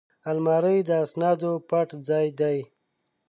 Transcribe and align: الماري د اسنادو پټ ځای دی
الماري 0.29 0.77
د 0.89 0.91
اسنادو 1.03 1.51
پټ 1.69 1.89
ځای 2.07 2.27
دی 2.39 2.57